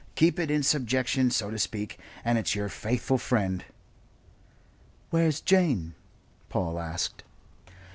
[0.15, 3.63] "Keep it in subjection, so to speak, and it's yer faithful friend."
[5.11, 5.93] "Where's Jane?"
[6.49, 7.23] Paul asked.